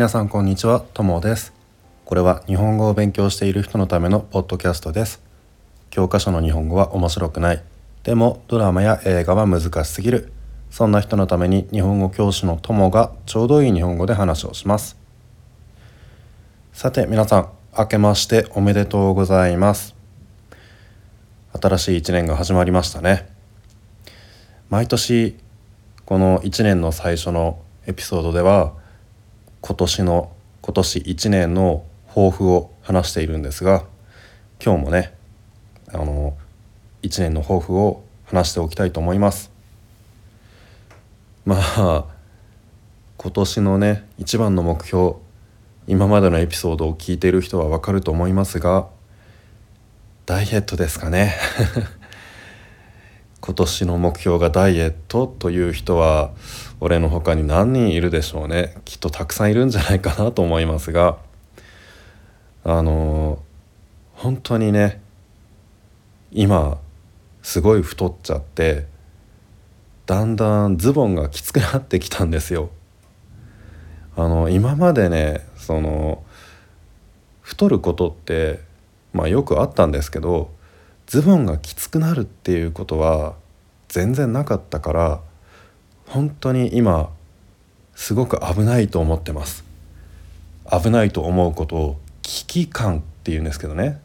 [0.00, 1.52] 皆さんこんにちは、ともです。
[2.06, 5.22] これは日本語を勉強している人のためのポッドキャストです。
[5.90, 7.62] 教科書の日本語は面白くない。
[8.02, 10.32] でもドラマや映画は難しすぎる。
[10.70, 14.96] そんな人のために日本語教師のともがちょうどいい日本語で話をします。
[16.72, 19.94] さて皆さん明けましておめでとうございます。
[21.60, 23.28] 新しい1年が始まりましたね。
[24.70, 25.36] 毎年
[26.06, 28.79] この1年の最初のエピソードでは
[29.60, 30.32] 今年の
[30.62, 33.84] 今年1年の抱負を話しているんですが
[34.64, 35.14] 今日もね
[35.88, 36.36] あの
[37.02, 39.50] 1年の抱負を話しておきたいと思います。
[41.44, 42.04] まあ
[43.16, 45.14] 今年のね一番の目標
[45.86, 48.88] 今までのエピソードを聞いている人はわかると思いますが
[50.26, 51.34] ダイエットですかね。
[53.40, 56.32] 今年の目標がダイエットという人は
[56.78, 61.18] 俺の他に何人いるでしょうねきっとたくさんいるんじゃないかなと思いますが
[62.64, 63.42] あの
[64.14, 65.00] 本当にね
[66.30, 66.78] 今
[67.42, 68.86] すごい太っちゃって
[70.06, 72.70] だんだんズボンがきつくなってきたんですよ。
[74.16, 76.24] あの今までねその
[77.42, 78.60] 太ることって
[79.12, 80.50] まあよくあったんですけど
[81.10, 83.34] ズボンがきつくなるっていうことは
[83.88, 85.20] 全然なかったから
[86.06, 87.10] 本当に今
[87.96, 89.64] すごく危ないと思ってます。
[90.70, 94.00] 危ないと思うことを危機感っていうんですけどね。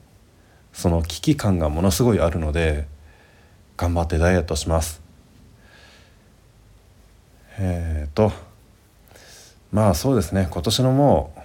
[0.74, 2.88] その危機感がものすごいあるので
[3.78, 5.00] 頑張ってダイエットします。
[7.60, 8.32] えっ、ー、と
[9.72, 10.48] まあそうですね。
[10.50, 11.40] 今年のもう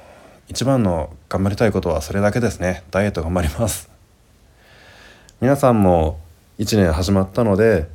[0.49, 2.83] 一番の頑張りたいことはそれだけですね。
[2.91, 4.00] ダイエット頑張ります。
[5.41, 6.21] 皆さんも
[6.59, 7.89] 1年始まったので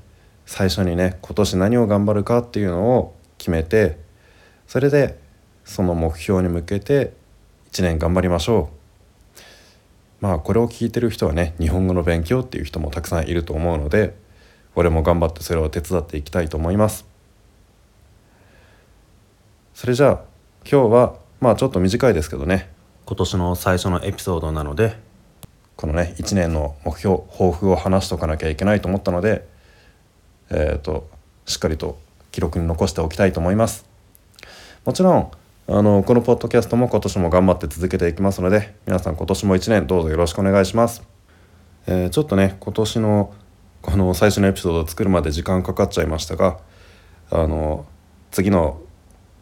[0.48, 4.00] 最初にね今年何を頑張るかっていうのを決めて
[4.66, 5.20] それで
[5.64, 7.14] その目標に向けて
[7.72, 10.22] 1年頑張りましょう。
[10.22, 14.16] まあこれを聞いてる人はね日本語の勉強っていう人もたくさんいると思うので
[14.74, 17.06] 俺も頑張ってそれを手伝っていきたいと思います。
[19.76, 20.22] それじゃあ
[20.68, 22.72] 今日はまあちょっと短いですけどね
[23.06, 25.05] 今年の最初のエピソードなので
[25.86, 29.48] このね1年の目標抱負を話しとかなきゃいけないと思ったので
[30.50, 31.10] えーと、
[31.46, 31.98] しっかりと
[32.32, 33.86] 記録に残しておきたいと思います。
[34.84, 35.32] もちろん
[35.68, 41.02] あのこのポッドキャストも今年も頑張って続けていきますので皆さん今年も1年どうぞよろしくお願いします、
[41.88, 43.34] えー、ちょっとね今年の
[43.82, 46.60] この最初のエピソードを作るまで時間かかっちゃいましたが
[47.32, 47.88] あの
[48.30, 48.80] 次の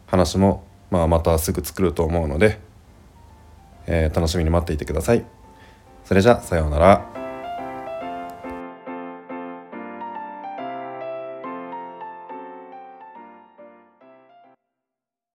[0.06, 2.58] 話も、まあ、またすぐ作ると思うので、
[3.86, 5.43] えー、楽しみに待っていてください。
[6.04, 7.13] それじゃさようなら。